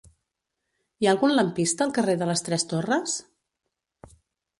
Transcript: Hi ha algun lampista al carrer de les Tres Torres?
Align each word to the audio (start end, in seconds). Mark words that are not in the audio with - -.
Hi 1.03 1.09
ha 1.09 1.11
algun 1.11 1.33
lampista 1.39 1.85
al 1.85 1.93
carrer 1.97 2.15
de 2.21 2.29
les 2.31 2.43
Tres 2.47 2.65
Torres? 2.73 3.19